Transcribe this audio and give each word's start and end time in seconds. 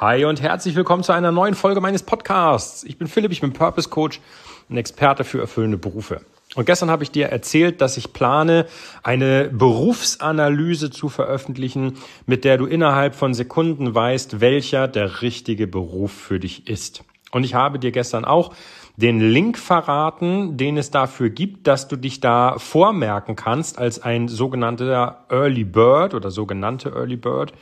Hi 0.00 0.24
und 0.24 0.40
herzlich 0.40 0.76
willkommen 0.76 1.02
zu 1.02 1.12
einer 1.12 1.30
neuen 1.30 1.54
Folge 1.54 1.82
meines 1.82 2.02
Podcasts. 2.02 2.84
Ich 2.84 2.96
bin 2.96 3.06
Philipp, 3.06 3.32
ich 3.32 3.42
bin 3.42 3.52
Purpose 3.52 3.90
Coach, 3.90 4.22
ein 4.70 4.78
Experte 4.78 5.24
für 5.24 5.40
erfüllende 5.40 5.76
Berufe. 5.76 6.22
Und 6.54 6.64
gestern 6.64 6.90
habe 6.90 7.02
ich 7.02 7.10
dir 7.10 7.26
erzählt, 7.26 7.82
dass 7.82 7.98
ich 7.98 8.14
plane, 8.14 8.64
eine 9.02 9.50
Berufsanalyse 9.52 10.90
zu 10.90 11.10
veröffentlichen, 11.10 11.98
mit 12.24 12.44
der 12.44 12.56
du 12.56 12.64
innerhalb 12.64 13.14
von 13.14 13.34
Sekunden 13.34 13.94
weißt, 13.94 14.40
welcher 14.40 14.88
der 14.88 15.20
richtige 15.20 15.66
Beruf 15.66 16.12
für 16.12 16.40
dich 16.40 16.66
ist. 16.66 17.04
Und 17.30 17.44
ich 17.44 17.52
habe 17.52 17.78
dir 17.78 17.92
gestern 17.92 18.24
auch 18.24 18.54
den 18.96 19.20
Link 19.20 19.58
verraten, 19.58 20.56
den 20.56 20.78
es 20.78 20.90
dafür 20.90 21.28
gibt, 21.28 21.66
dass 21.66 21.88
du 21.88 21.96
dich 21.96 22.20
da 22.20 22.58
vormerken 22.58 23.36
kannst 23.36 23.78
als 23.78 24.02
ein 24.02 24.28
sogenannter 24.28 25.26
Early 25.28 25.64
Bird 25.64 26.14
oder 26.14 26.30
sogenannte 26.30 26.88
Early 26.88 27.16
Bird. 27.16 27.52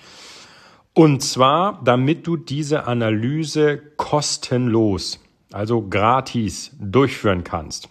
Und 0.95 1.23
zwar, 1.23 1.81
damit 1.85 2.27
du 2.27 2.37
diese 2.37 2.87
Analyse 2.87 3.79
kostenlos, 3.97 5.21
also 5.53 5.83
gratis 5.89 6.77
durchführen 6.81 7.45
kannst. 7.45 7.89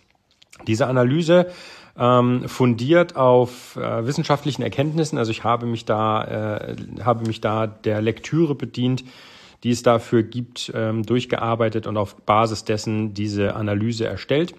Diese 0.68 0.88
Analyse 0.88 1.48
ähm, 1.98 2.48
fundiert 2.48 3.16
auf 3.16 3.76
äh, 3.76 4.06
wissenschaftlichen 4.06 4.62
Erkenntnissen. 4.62 5.18
Also 5.18 5.32
ich 5.32 5.44
habe 5.44 5.66
mich 5.66 5.86
da, 5.86 6.66
äh, 6.68 6.76
habe 7.04 7.26
mich 7.26 7.42
da 7.42 7.66
der 7.68 8.02
Lektüre 8.02 8.56
bedient, 8.56 9.04
die 9.64 9.72
es 9.72 9.82
dafür 9.82 10.24
gibt, 10.24 10.72
ähm, 10.76 11.04
durchgearbeitet 11.04 11.88
und 11.88 11.98
auf 11.98 12.16
Basis 12.16 12.64
dessen 12.64 13.14
diese 13.14 13.56
Analyse 13.56 14.06
erstellt. 14.06 14.54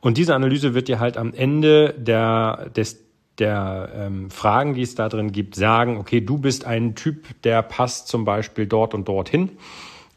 Und 0.00 0.16
diese 0.16 0.34
Analyse 0.34 0.74
wird 0.74 0.88
dir 0.88 1.00
halt 1.00 1.16
am 1.16 1.34
Ende 1.34 1.92
der, 1.98 2.70
des 2.74 3.07
der 3.38 3.90
ähm, 3.94 4.30
Fragen, 4.30 4.74
die 4.74 4.82
es 4.82 4.94
da 4.94 5.08
drin 5.08 5.32
gibt, 5.32 5.54
sagen, 5.54 5.96
okay, 5.98 6.20
du 6.20 6.38
bist 6.38 6.64
ein 6.64 6.94
Typ, 6.94 7.40
der 7.42 7.62
passt 7.62 8.08
zum 8.08 8.24
Beispiel 8.24 8.66
dort 8.66 8.94
und 8.94 9.08
dorthin. 9.08 9.50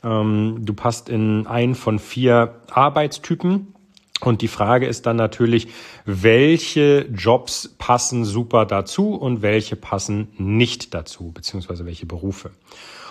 Ähm, 0.04 0.60
du 0.62 0.74
passt 0.74 1.10
in 1.10 1.48
einen 1.48 1.76
von 1.76 2.00
vier 2.00 2.56
Arbeitstypen. 2.72 3.74
Und 4.22 4.44
die 4.44 4.48
Frage 4.48 4.86
ist 4.86 5.08
dann 5.08 5.16
natürlich, 5.16 5.70
welche 6.06 7.08
Jobs 7.12 7.74
passen 7.80 8.24
super 8.24 8.68
dazu 8.68 9.16
und 9.16 9.42
welche 9.42 9.76
passen 9.76 10.28
nicht 10.38 10.94
dazu, 10.94 11.32
beziehungsweise 11.32 11.88
welche 11.88 12.06
Berufe. 12.06 12.52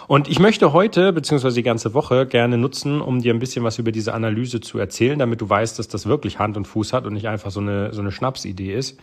Und 0.07 0.29
ich 0.29 0.39
möchte 0.39 0.73
heute, 0.73 1.13
beziehungsweise 1.13 1.57
die 1.57 1.63
ganze 1.63 1.95
Woche, 1.95 2.27
gerne 2.27 2.59
nutzen, 2.59 3.01
um 3.01 3.23
dir 3.23 3.33
ein 3.33 3.39
bisschen 3.39 3.65
was 3.65 3.79
über 3.79 3.93
diese 3.93 4.15
Analyse 4.15 4.61
zu 4.61 4.79
erzählen, 4.79 5.19
damit 5.19 5.41
du 5.41 5.49
weißt, 5.49 5.79
dass 5.79 5.89
das 5.89 6.07
wirklich 6.07 6.39
Hand 6.39 6.57
und 6.57 6.67
Fuß 6.67 6.93
hat 6.93 7.07
und 7.07 7.13
nicht 7.13 7.29
einfach 7.29 7.51
so 7.51 7.61
eine, 7.61 7.93
so 7.93 8.01
eine 8.01 8.11
Schnapsidee 8.11 8.75
ist. 8.75 8.99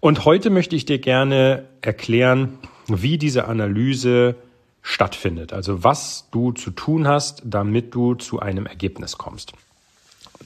Und 0.00 0.24
heute 0.24 0.50
möchte 0.50 0.76
ich 0.76 0.84
dir 0.84 0.98
gerne 0.98 1.64
erklären, 1.80 2.58
wie 2.86 3.18
diese 3.18 3.46
Analyse 3.46 4.36
stattfindet. 4.82 5.52
Also 5.52 5.82
was 5.82 6.28
du 6.30 6.52
zu 6.52 6.70
tun 6.70 7.08
hast, 7.08 7.42
damit 7.44 7.94
du 7.94 8.14
zu 8.14 8.38
einem 8.38 8.66
Ergebnis 8.66 9.18
kommst. 9.18 9.52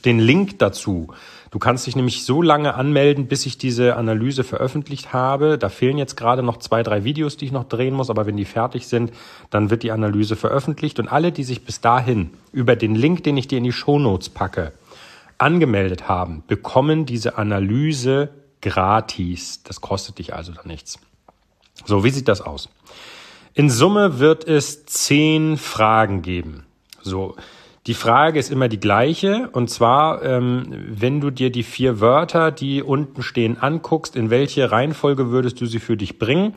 Den 0.07 0.19
Link 0.19 0.59
dazu. 0.59 1.09
Du 1.51 1.59
kannst 1.59 1.87
dich 1.87 1.95
nämlich 1.95 2.25
so 2.25 2.41
lange 2.41 2.75
anmelden, 2.75 3.27
bis 3.27 3.45
ich 3.45 3.59
diese 3.59 3.97
Analyse 3.97 4.43
veröffentlicht 4.43 5.13
habe. 5.13 5.59
Da 5.59 5.69
fehlen 5.69 5.99
jetzt 5.99 6.17
gerade 6.17 6.43
noch 6.43 6.57
zwei, 6.57 6.83
drei 6.83 7.05
Videos, 7.05 7.37
die 7.37 7.45
ich 7.45 7.53
noch 7.53 7.65
drehen 7.65 7.95
muss, 7.95 8.09
aber 8.09 8.25
wenn 8.25 8.39
die 8.39 8.47
fertig 8.47 8.87
sind, 8.87 9.13
dann 9.51 9.69
wird 9.69 9.83
die 9.83 9.93
Analyse 9.93 10.35
veröffentlicht 10.35 10.99
und 10.99 11.09
alle, 11.09 11.31
die 11.31 11.45
sich 11.45 11.65
bis 11.65 11.83
dahin 11.83 12.31
über 12.53 12.75
den 12.75 12.95
Link, 12.95 13.23
den 13.23 13.37
ich 13.37 13.49
dir 13.49 13.59
in 13.59 13.65
die 13.65 13.73
Show 13.73 13.99
Notes 13.99 14.31
packe, 14.31 14.73
angemeldet 15.37 16.09
haben, 16.09 16.43
bekommen 16.49 17.05
diese 17.05 17.37
Analyse 17.37 18.31
gratis. 18.63 19.63
Das 19.63 19.81
kostet 19.81 20.19
dich 20.19 20.33
also 20.33 20.53
dann 20.53 20.67
nichts. 20.67 20.99
So, 21.85 22.05
wie 22.05 22.11
sieht 22.11 22.29
das 22.29 22.41
aus? 22.41 22.71
In 23.55 23.69
Summe 23.69 24.19
wird 24.19 24.47
es 24.49 24.87
zehn 24.87 25.59
Fragen 25.59 26.23
geben. 26.23 26.65
So, 27.03 27.37
die 27.87 27.95
Frage 27.95 28.39
ist 28.39 28.51
immer 28.51 28.69
die 28.69 28.81
gleiche. 28.81 29.51
Und 29.53 29.69
zwar, 29.69 30.23
ähm, 30.23 30.67
wenn 30.89 31.21
du 31.21 31.31
dir 31.31 31.51
die 31.51 31.65
vier 31.65 32.01
Wörter, 32.01 32.51
die 32.51 32.83
unten 32.83 33.23
stehen, 33.23 33.59
anguckst, 33.61 34.17
in 34.17 34.31
welche 34.31 34.71
Reihenfolge 34.71 35.31
würdest 35.31 35.61
du 35.61 35.67
sie 35.67 35.81
für 35.81 35.97
dich 35.97 36.19
bringen? 36.19 36.55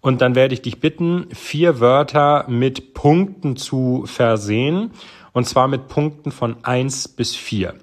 Und 0.00 0.22
dann 0.22 0.34
werde 0.34 0.54
ich 0.54 0.62
dich 0.62 0.80
bitten, 0.80 1.26
vier 1.34 1.80
Wörter 1.80 2.46
mit 2.48 2.94
Punkten 2.94 3.56
zu 3.56 4.04
versehen. 4.06 4.92
Und 5.32 5.46
zwar 5.46 5.68
mit 5.68 5.88
Punkten 5.88 6.32
von 6.32 6.64
eins 6.64 7.06
bis 7.08 7.36
vier. 7.36 7.74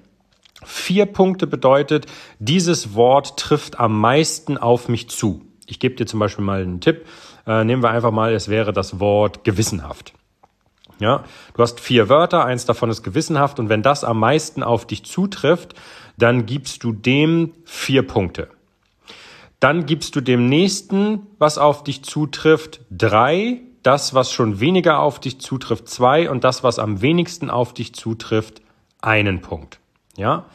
Vier 0.64 1.06
Punkte 1.06 1.46
bedeutet, 1.46 2.06
dieses 2.38 2.94
Wort 2.94 3.38
trifft 3.38 3.78
am 3.78 4.00
meisten 4.00 4.58
auf 4.58 4.88
mich 4.88 5.08
zu. 5.08 5.42
Ich 5.66 5.78
gebe 5.78 5.94
dir 5.94 6.06
zum 6.06 6.18
Beispiel 6.18 6.44
mal 6.44 6.62
einen 6.62 6.80
Tipp. 6.80 7.06
Äh, 7.46 7.64
nehmen 7.64 7.82
wir 7.82 7.90
einfach 7.90 8.10
mal, 8.10 8.32
es 8.32 8.48
wäre 8.48 8.72
das 8.72 8.98
Wort 8.98 9.44
gewissenhaft. 9.44 10.14
Ja, 10.98 11.22
du 11.54 11.62
hast 11.62 11.78
vier 11.78 12.08
Wörter, 12.08 12.44
eins 12.44 12.64
davon 12.64 12.90
ist 12.90 13.04
gewissenhaft 13.04 13.60
und 13.60 13.68
wenn 13.68 13.82
das 13.82 14.02
am 14.02 14.18
meisten 14.18 14.64
auf 14.64 14.84
dich 14.84 15.04
zutrifft, 15.04 15.74
dann 16.16 16.44
gibst 16.44 16.82
du 16.82 16.92
dem 16.92 17.52
vier 17.64 18.04
Punkte. 18.04 18.48
Dann 19.60 19.86
gibst 19.86 20.16
du 20.16 20.20
dem 20.20 20.48
nächsten, 20.48 21.26
was 21.38 21.56
auf 21.58 21.84
dich 21.84 22.02
zutrifft, 22.02 22.80
drei, 22.90 23.60
das, 23.84 24.12
was 24.12 24.32
schon 24.32 24.58
weniger 24.58 25.00
auf 25.00 25.20
dich 25.20 25.40
zutrifft, 25.40 25.88
zwei 25.88 26.30
und 26.30 26.42
das, 26.42 26.64
was 26.64 26.80
am 26.80 27.00
wenigsten 27.00 27.48
auf 27.48 27.74
dich 27.74 27.94
zutrifft, 27.94 28.60
einen 29.00 29.40
Punkt. 29.40 29.78
Ja, 30.18 30.46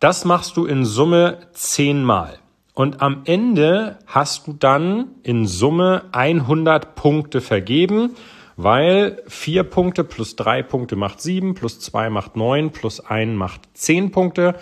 das 0.00 0.24
machst 0.24 0.56
du 0.56 0.64
in 0.64 0.86
Summe 0.86 1.38
zehnmal. 1.52 2.38
Und 2.72 3.02
am 3.02 3.22
Ende 3.26 3.98
hast 4.06 4.46
du 4.46 4.54
dann 4.54 5.08
in 5.22 5.46
Summe 5.46 6.04
100 6.12 6.94
Punkte 6.94 7.42
vergeben, 7.42 8.16
weil 8.56 9.22
vier 9.28 9.64
Punkte 9.64 10.02
plus 10.02 10.34
drei 10.34 10.62
Punkte 10.62 10.96
macht 10.96 11.20
sieben, 11.20 11.54
plus 11.54 11.78
zwei 11.78 12.08
macht 12.08 12.36
neun, 12.36 12.70
plus 12.70 13.00
ein 13.00 13.36
macht 13.36 13.62
zehn 13.74 14.12
Punkte. 14.12 14.54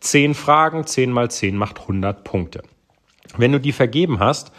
Zehn 0.00 0.34
Fragen, 0.34 0.86
zehn 0.86 1.12
mal 1.12 1.30
zehn 1.30 1.54
macht 1.54 1.80
100 1.80 2.24
Punkte. 2.24 2.62
Wenn 3.36 3.52
du 3.52 3.60
die 3.60 3.72
vergeben 3.72 4.20
hast, 4.20 4.52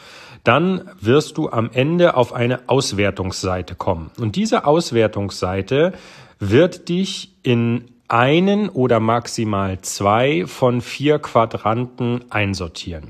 dann 0.43 0.91
wirst 0.99 1.37
du 1.37 1.49
am 1.49 1.71
Ende 1.73 2.15
auf 2.15 2.33
eine 2.33 2.69
Auswertungsseite 2.69 3.73
kommen. 3.73 4.11
Und 4.19 4.35
diese 4.35 4.67
Auswertungsseite 4.67 5.93
wird 6.39 6.89
dich 6.89 7.33
in 7.41 7.92
einen 8.13 8.69
oder 8.69 8.99
maximal 8.99 9.81
zwei 9.81 10.45
von 10.45 10.81
vier 10.81 11.17
Quadranten 11.17 12.25
einsortieren. 12.29 13.09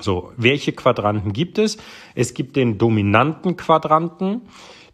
So, 0.00 0.32
welche 0.38 0.72
Quadranten 0.72 1.34
gibt 1.34 1.58
es? 1.58 1.76
Es 2.14 2.32
gibt 2.32 2.56
den 2.56 2.78
dominanten 2.78 3.58
Quadranten, 3.58 4.40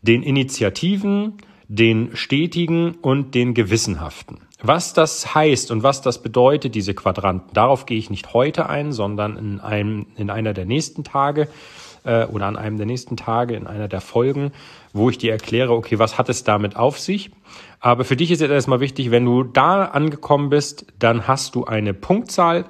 den 0.02 0.24
Initiativen, 0.24 1.34
den 1.70 2.16
stetigen 2.16 2.96
und 2.96 3.36
den 3.36 3.54
gewissenhaften. 3.54 4.38
Was 4.60 4.92
das 4.92 5.36
heißt 5.36 5.70
und 5.70 5.84
was 5.84 6.02
das 6.02 6.20
bedeutet, 6.20 6.74
diese 6.74 6.94
Quadranten, 6.94 7.54
darauf 7.54 7.86
gehe 7.86 7.96
ich 7.96 8.10
nicht 8.10 8.34
heute 8.34 8.68
ein, 8.68 8.90
sondern 8.92 9.36
in, 9.36 9.60
einem, 9.60 10.06
in 10.16 10.30
einer 10.30 10.52
der 10.52 10.66
nächsten 10.66 11.04
Tage 11.04 11.46
äh, 12.04 12.24
oder 12.24 12.46
an 12.46 12.56
einem 12.56 12.76
der 12.76 12.86
nächsten 12.86 13.16
Tage, 13.16 13.54
in 13.54 13.68
einer 13.68 13.86
der 13.86 14.00
Folgen, 14.00 14.50
wo 14.92 15.10
ich 15.10 15.18
dir 15.18 15.30
erkläre, 15.30 15.72
okay, 15.72 16.00
was 16.00 16.18
hat 16.18 16.28
es 16.28 16.42
damit 16.42 16.74
auf 16.74 16.98
sich? 16.98 17.30
Aber 17.78 18.04
für 18.04 18.16
dich 18.16 18.32
ist 18.32 18.40
jetzt 18.40 18.50
erstmal 18.50 18.80
wichtig, 18.80 19.12
wenn 19.12 19.24
du 19.24 19.44
da 19.44 19.84
angekommen 19.84 20.50
bist, 20.50 20.86
dann 20.98 21.28
hast 21.28 21.54
du 21.54 21.66
eine 21.66 21.94
Punktzahl 21.94 22.64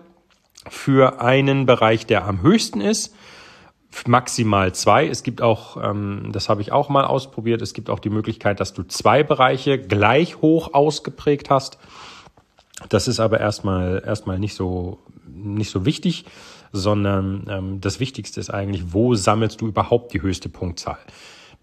für 0.68 1.22
einen 1.22 1.64
Bereich, 1.64 2.04
der 2.04 2.26
am 2.26 2.42
höchsten 2.42 2.82
ist. 2.82 3.16
Maximal 4.06 4.74
zwei. 4.74 5.06
Es 5.08 5.22
gibt 5.22 5.42
auch, 5.42 5.76
ähm, 5.82 6.30
das 6.32 6.48
habe 6.48 6.62
ich 6.62 6.72
auch 6.72 6.88
mal 6.88 7.04
ausprobiert, 7.04 7.62
es 7.62 7.74
gibt 7.74 7.90
auch 7.90 7.98
die 7.98 8.10
Möglichkeit, 8.10 8.60
dass 8.60 8.72
du 8.72 8.82
zwei 8.82 9.22
Bereiche 9.22 9.78
gleich 9.78 10.40
hoch 10.40 10.74
ausgeprägt 10.74 11.50
hast. 11.50 11.78
Das 12.88 13.08
ist 13.08 13.20
aber 13.20 13.40
erstmal 13.40 14.02
erstmal 14.06 14.38
nicht 14.38 14.54
so 14.54 14.98
nicht 15.26 15.70
so 15.70 15.84
wichtig, 15.84 16.24
sondern 16.72 17.46
ähm, 17.48 17.80
das 17.80 18.00
Wichtigste 18.00 18.40
ist 18.40 18.50
eigentlich, 18.50 18.92
wo 18.92 19.14
sammelst 19.14 19.60
du 19.60 19.68
überhaupt 19.68 20.12
die 20.12 20.22
höchste 20.22 20.48
Punktzahl? 20.48 20.98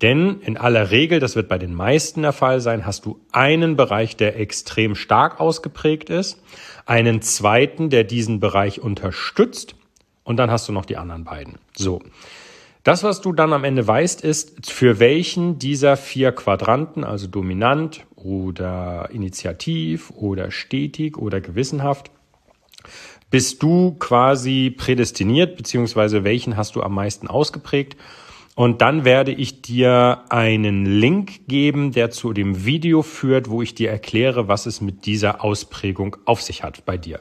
Denn 0.01 0.41
in 0.41 0.57
aller 0.57 0.91
Regel, 0.91 1.19
das 1.19 1.35
wird 1.35 1.47
bei 1.47 1.57
den 1.57 1.73
meisten 1.73 2.21
der 2.21 2.33
Fall 2.33 2.61
sein, 2.61 2.85
hast 2.85 3.05
du 3.05 3.19
einen 3.31 3.75
Bereich, 3.75 4.15
der 4.15 4.39
extrem 4.39 4.93
stark 4.93 5.39
ausgeprägt 5.39 6.09
ist, 6.09 6.39
einen 6.85 7.21
zweiten, 7.21 7.89
der 7.89 8.03
diesen 8.03 8.39
Bereich 8.39 8.79
unterstützt 8.79 9.75
und 10.27 10.35
dann 10.35 10.51
hast 10.51 10.67
du 10.67 10.73
noch 10.73 10.85
die 10.85 10.97
anderen 10.97 11.23
beiden. 11.23 11.55
So. 11.73 12.01
Das, 12.83 13.03
was 13.03 13.21
du 13.21 13.31
dann 13.31 13.53
am 13.53 13.63
Ende 13.63 13.87
weißt, 13.87 14.21
ist, 14.21 14.69
für 14.69 14.99
welchen 14.99 15.57
dieser 15.57 15.95
vier 15.95 16.33
Quadranten, 16.33 17.05
also 17.05 17.27
dominant 17.27 18.05
oder 18.15 19.09
initiativ 19.11 20.11
oder 20.11 20.51
stetig 20.51 21.17
oder 21.17 21.39
gewissenhaft, 21.39 22.11
bist 23.29 23.63
du 23.63 23.95
quasi 23.99 24.69
prädestiniert, 24.69 25.55
beziehungsweise 25.55 26.25
welchen 26.25 26.57
hast 26.57 26.75
du 26.75 26.83
am 26.83 26.93
meisten 26.93 27.27
ausgeprägt 27.27 27.95
und 28.55 28.81
dann 28.81 29.05
werde 29.05 29.31
ich 29.31 29.61
dir 29.61 30.23
einen 30.27 30.85
Link 30.85 31.47
geben, 31.47 31.93
der 31.93 32.11
zu 32.11 32.33
dem 32.33 32.65
Video 32.65 33.01
führt, 33.01 33.49
wo 33.49 33.61
ich 33.61 33.75
dir 33.75 33.91
erkläre, 33.91 34.49
was 34.49 34.65
es 34.65 34.81
mit 34.81 35.05
dieser 35.05 35.41
Ausprägung 35.41 36.17
auf 36.25 36.41
sich 36.41 36.63
hat 36.63 36.85
bei 36.85 36.97
dir. 36.97 37.19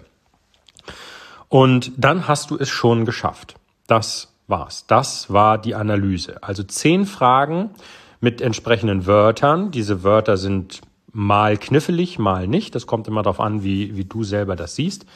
Und 1.48 1.93
dann 1.96 2.28
hast 2.28 2.50
du 2.50 2.56
es 2.58 2.69
schon 2.69 3.04
geschafft. 3.04 3.54
Das 3.87 4.32
war's. 4.48 4.87
Das 4.87 5.32
war 5.32 5.58
die 5.58 5.75
Analyse. 5.75 6.43
Also 6.43 6.62
zehn 6.62 7.06
Fragen 7.06 7.70
mit 8.20 8.40
entsprechenden 8.40 9.06
Wörtern. 9.06 9.70
Diese 9.70 10.02
Wörter 10.02 10.37
sind 10.37 10.81
mal 11.12 11.56
knifflig, 11.56 12.19
mal 12.19 12.46
nicht. 12.46 12.75
Das 12.75 12.87
kommt 12.87 13.08
immer 13.08 13.22
darauf 13.22 13.40
an, 13.40 13.62
wie, 13.62 13.96
wie 13.96 14.04
du 14.04 14.22
selber 14.22 14.56
das 14.56 14.75
siehst. 14.75 15.06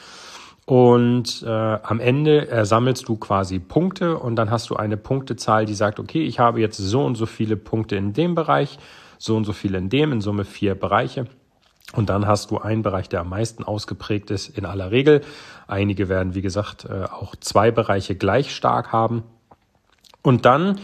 Und 0.65 1.43
äh, 1.43 1.49
am 1.49 1.99
Ende 1.99 2.47
ersammelst 2.47 3.07
du 3.07 3.17
quasi 3.17 3.59
Punkte 3.59 4.17
und 4.17 4.35
dann 4.35 4.51
hast 4.51 4.69
du 4.69 4.75
eine 4.75 4.95
Punktezahl, 4.95 5.65
die 5.65 5.73
sagt, 5.73 5.99
okay, 5.99 6.23
ich 6.23 6.39
habe 6.39 6.61
jetzt 6.61 6.77
so 6.77 7.03
und 7.03 7.15
so 7.15 7.25
viele 7.25 7.57
Punkte 7.57 7.95
in 7.95 8.13
dem 8.13 8.35
Bereich, 8.35 8.77
so 9.17 9.35
und 9.35 9.43
so 9.43 9.53
viele 9.53 9.79
in 9.79 9.89
dem, 9.89 10.11
in 10.11 10.21
Summe 10.21 10.45
vier 10.45 10.75
Bereiche. 10.75 11.25
Und 11.93 12.09
dann 12.09 12.25
hast 12.25 12.51
du 12.51 12.57
einen 12.57 12.83
Bereich, 12.83 13.09
der 13.09 13.21
am 13.21 13.29
meisten 13.29 13.63
ausgeprägt 13.63 14.31
ist 14.31 14.57
in 14.57 14.65
aller 14.65 14.91
Regel. 14.91 15.21
Einige 15.67 16.07
werden, 16.07 16.35
wie 16.35 16.41
gesagt, 16.41 16.85
äh, 16.85 17.03
auch 17.03 17.35
zwei 17.35 17.71
Bereiche 17.71 18.15
gleich 18.15 18.55
stark 18.55 18.93
haben. 18.93 19.23
Und 20.21 20.45
dann 20.45 20.79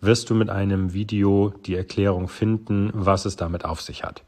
wirst 0.00 0.30
du 0.30 0.34
mit 0.34 0.50
einem 0.50 0.92
Video 0.92 1.52
die 1.66 1.76
Erklärung 1.76 2.28
finden, 2.28 2.90
was 2.92 3.24
es 3.24 3.36
damit 3.36 3.64
auf 3.64 3.80
sich 3.80 4.02
hat. 4.02 4.22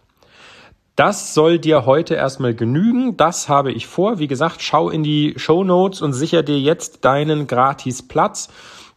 Das 0.97 1.33
soll 1.33 1.59
dir 1.59 1.87
heute 1.87 2.15
erstmal 2.15 2.55
genügen. 2.55 3.17
Das 3.17 3.49
habe 3.49 3.73
ich 3.73 3.87
vor. 3.87 4.19
Wie 4.19 4.27
gesagt, 4.27 4.61
schau 4.61 4.91
in 4.91 5.03
die 5.03 5.35
Show 5.37 5.65
Notes 5.65 6.03
und 6.03 6.13
sicher 6.13 6.43
dir 6.43 6.61
jetzt 6.61 7.05
deinen 7.05 7.47
gratis 7.47 8.07
Platz. 8.07 8.51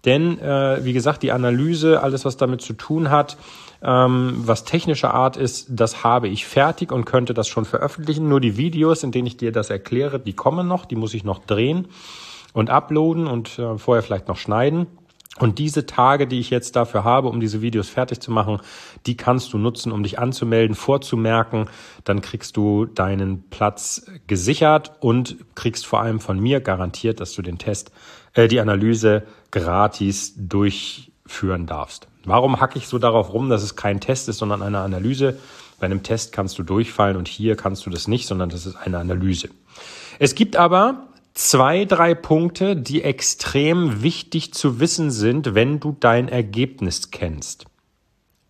Denn, 0.04 0.40
äh, 0.40 0.84
wie 0.84 0.94
gesagt, 0.94 1.24
die 1.24 1.32
Analyse, 1.32 2.04
alles 2.04 2.26
was 2.26 2.38
damit 2.38 2.62
zu 2.62 2.74
tun 2.74 3.10
hat, 3.10 3.38
ähm, 3.81 4.33
was 4.38 4.63
technische 4.63 5.12
Art 5.13 5.38
ist, 5.38 5.68
das 5.69 6.04
habe 6.04 6.27
ich 6.27 6.45
fertig 6.45 6.92
und 6.92 7.06
könnte 7.06 7.33
das 7.33 7.48
schon 7.48 7.66
veröffentlichen. 7.66 8.27
Nur 8.30 8.42
die 8.42 8.57
Videos, 8.57 9.04
in 9.04 9.12
denen 9.12 9.27
ich 9.27 9.38
dir 9.38 9.51
das 9.51 9.69
erkläre, 9.69 10.19
die 10.19 10.33
kommen 10.33 10.68
noch, 10.68 10.86
die 10.86 10.95
muss 10.95 11.13
ich 11.13 11.24
noch 11.24 11.39
drehen 11.39 11.88
und 12.54 12.69
uploaden 12.69 13.27
und 13.27 13.60
äh, 13.60 13.77
vorher 13.77 14.04
vielleicht 14.04 14.27
noch 14.27 14.38
schneiden. 14.38 14.88
Und 15.38 15.60
diese 15.60 15.86
Tage, 15.86 16.27
die 16.27 16.39
ich 16.39 16.50
jetzt 16.50 16.77
dafür 16.77 17.04
habe, 17.04 17.27
um 17.27 17.42
diese 17.42 17.62
Videos 17.62 17.89
fertig 17.89 18.22
zu 18.22 18.31
machen, 18.31 18.62
die 19.06 19.18
kannst 19.18 19.51
du 19.51 19.57
nutzen, 19.57 19.92
um 19.92 20.01
dich 20.01 20.18
anzumelden, 20.18 20.75
vorzumerken. 20.75 21.68
Dann 22.06 22.22
kriegst 22.22 22.56
du 22.56 22.86
deinen 22.86 23.50
Platz 23.50 24.06
gesichert 24.27 24.94
und 25.01 25.36
kriegst 25.56 25.86
vor 25.86 26.00
allem 26.00 26.22
von 26.22 26.39
mir 26.39 26.62
garantiert, 26.62 27.19
dass 27.19 27.33
du 27.33 27.42
den 27.42 27.57
Test, 27.57 27.92
äh, 28.33 28.48
die 28.48 28.62
Analyse 28.62 29.24
gratis 29.51 30.36
durchführen 31.25 31.66
darfst. 31.66 32.07
Warum 32.24 32.60
hacke 32.60 32.77
ich 32.77 32.88
so 32.88 32.98
darauf 32.98 33.33
rum, 33.33 33.50
dass 33.50 33.63
es 33.63 33.75
kein 33.75 34.00
Test 34.00 34.30
ist, 34.30 34.38
sondern 34.38 34.62
eine 34.62 34.80
Analyse? 34.80 35.38
Bei 35.80 35.86
einem 35.86 36.04
Test 36.04 36.31
kannst 36.31 36.57
du 36.57 36.63
durchfallen 36.63 37.18
und 37.18 37.27
hier 37.27 37.56
kannst 37.56 37.86
du 37.86 37.89
das 37.89 38.07
nicht, 38.07 38.27
sondern 38.27 38.50
das 38.50 38.66
ist 38.66 38.75
eine 38.75 38.98
Analyse. 39.00 39.50
Es 40.19 40.36
gibt 40.36 40.56
aber 40.56 41.07
zwei, 41.33 41.86
drei 41.86 42.16
Punkte, 42.16 42.75
die 42.75 43.04
extrem 43.04 44.01
wichtig 44.01 44.54
zu 44.54 44.80
wissen 44.80 45.12
sind, 45.12 45.54
wenn 45.54 45.80
du 45.80 45.95
dein 46.00 46.30
Ergebnis 46.30 47.12
kennst. 47.12 47.66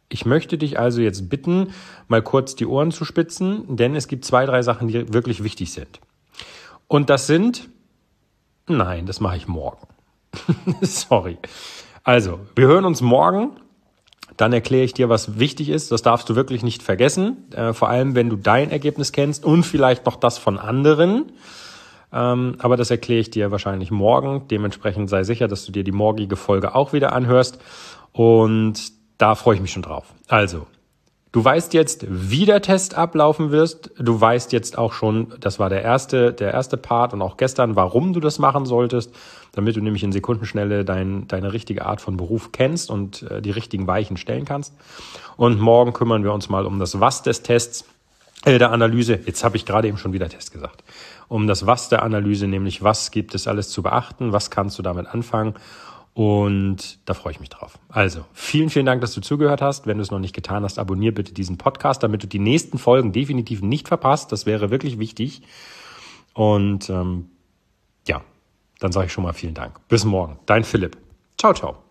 Ich 0.07 0.25
möchte 0.25 0.57
dich 0.57 0.77
also 0.77 1.01
jetzt 1.01 1.29
bitten, 1.29 1.73
mal 2.07 2.21
kurz 2.21 2.55
die 2.55 2.67
Ohren 2.67 2.91
zu 2.91 3.05
spitzen, 3.05 3.75
denn 3.75 3.95
es 3.95 4.07
gibt 4.07 4.23
zwei, 4.23 4.45
drei 4.45 4.61
Sachen, 4.61 4.87
die 4.87 5.13
wirklich 5.13 5.43
wichtig 5.43 5.73
sind. 5.73 5.99
Und 6.87 7.09
das 7.09 7.25
sind, 7.25 7.69
nein, 8.67 9.07
das 9.07 9.19
mache 9.19 9.37
ich 9.37 9.47
morgen. 9.47 9.87
Sorry. 10.81 11.39
Also, 12.05 12.39
wir 12.55 12.67
hören 12.67 12.85
uns 12.85 13.01
morgen. 13.01 13.57
Dann 14.37 14.53
erkläre 14.53 14.83
ich 14.83 14.93
dir, 14.93 15.09
was 15.09 15.39
wichtig 15.39 15.69
ist. 15.69 15.91
Das 15.91 16.03
darfst 16.03 16.29
du 16.29 16.35
wirklich 16.35 16.61
nicht 16.61 16.83
vergessen. 16.83 17.51
Äh, 17.51 17.73
vor 17.73 17.89
allem, 17.89 18.13
wenn 18.13 18.29
du 18.29 18.35
dein 18.35 18.69
Ergebnis 18.69 19.11
kennst 19.11 19.43
und 19.43 19.63
vielleicht 19.63 20.05
noch 20.05 20.15
das 20.15 20.37
von 20.37 20.59
anderen. 20.59 21.31
Ähm, 22.13 22.57
aber 22.59 22.77
das 22.77 22.91
erkläre 22.91 23.21
ich 23.21 23.31
dir 23.31 23.49
wahrscheinlich 23.49 23.89
morgen. 23.89 24.47
Dementsprechend 24.49 25.09
sei 25.09 25.23
sicher, 25.23 25.47
dass 25.47 25.65
du 25.65 25.71
dir 25.71 25.83
die 25.83 25.91
morgige 25.91 26.35
Folge 26.35 26.75
auch 26.75 26.93
wieder 26.93 27.11
anhörst. 27.11 27.59
Und 28.11 28.75
da 29.17 29.33
freue 29.33 29.55
ich 29.55 29.61
mich 29.61 29.71
schon 29.71 29.81
drauf. 29.81 30.13
Also, 30.27 30.67
du 31.35 31.43
weißt 31.43 31.73
jetzt, 31.73 32.05
wie 32.07 32.45
der 32.45 32.61
Test 32.61 32.95
ablaufen 32.95 33.51
wirst. 33.51 33.91
Du 33.99 34.21
weißt 34.21 34.53
jetzt 34.53 34.77
auch 34.77 34.93
schon, 34.93 35.33
das 35.41 35.59
war 35.59 35.67
der 35.69 35.81
erste, 35.81 36.31
der 36.31 36.53
erste 36.53 36.77
Part 36.77 37.11
und 37.11 37.21
auch 37.21 37.35
gestern, 37.35 37.75
warum 37.75 38.13
du 38.13 38.21
das 38.21 38.39
machen 38.39 38.65
solltest, 38.65 39.13
damit 39.51 39.75
du 39.75 39.81
nämlich 39.81 40.01
in 40.05 40.13
Sekundenschnelle 40.13 40.85
dein, 40.85 41.27
deine 41.27 41.51
richtige 41.51 41.85
Art 41.85 41.99
von 41.99 42.15
Beruf 42.15 42.53
kennst 42.53 42.89
und 42.89 43.23
äh, 43.23 43.41
die 43.41 43.51
richtigen 43.51 43.85
Weichen 43.85 44.15
stellen 44.15 44.45
kannst. 44.45 44.73
Und 45.35 45.59
morgen 45.59 45.91
kümmern 45.91 46.23
wir 46.23 46.31
uns 46.31 46.47
mal 46.47 46.65
um 46.65 46.79
das 46.79 47.01
Was 47.01 47.21
des 47.21 47.41
Tests, 47.41 47.83
äh, 48.45 48.57
der 48.57 48.71
Analyse. 48.71 49.19
Jetzt 49.25 49.43
habe 49.43 49.57
ich 49.57 49.65
gerade 49.65 49.89
eben 49.89 49.97
schon 49.97 50.13
wieder 50.13 50.29
Test 50.29 50.53
gesagt 50.53 50.85
um 51.27 51.47
das 51.47 51.65
Was 51.65 51.89
der 51.89 52.03
Analyse, 52.03 52.47
nämlich 52.47 52.83
was 52.83 53.11
gibt 53.11 53.35
es 53.35 53.47
alles 53.47 53.69
zu 53.69 53.81
beachten, 53.81 54.31
was 54.31 54.51
kannst 54.51 54.77
du 54.77 54.83
damit 54.83 55.07
anfangen. 55.07 55.55
Und 56.15 56.99
da 57.03 57.13
freue 57.13 57.33
ich 57.33 57.41
mich 57.41 57.49
drauf. 57.49 57.77
Also, 57.89 58.23
vielen, 58.31 58.69
vielen 58.69 58.85
Dank, 58.85 59.01
dass 59.01 59.13
du 59.13 59.19
zugehört 59.19 59.61
hast. 59.61 59.85
Wenn 59.85 59.97
du 59.97 60.01
es 60.01 60.11
noch 60.11 60.19
nicht 60.19 60.33
getan 60.33 60.63
hast, 60.63 60.79
abonniere 60.79 61.11
bitte 61.11 61.33
diesen 61.33 61.57
Podcast, 61.57 62.03
damit 62.03 62.23
du 62.23 62.27
die 62.27 62.39
nächsten 62.39 62.77
Folgen 62.77 63.11
definitiv 63.11 63.61
nicht 63.61 63.89
verpasst. 63.89 64.31
Das 64.31 64.45
wäre 64.45 64.71
wirklich 64.71 64.97
wichtig. 64.97 65.41
Und 66.33 66.89
ähm, 66.89 67.31
ja, 68.07 68.21
dann 68.79 68.93
sage 68.93 69.07
ich 69.07 69.11
schon 69.11 69.25
mal 69.25 69.33
vielen 69.33 69.55
Dank. 69.55 69.85
Bis 69.89 70.05
morgen. 70.05 70.39
Dein 70.45 70.63
Philipp. 70.63 70.97
Ciao, 71.37 71.53
ciao. 71.53 71.84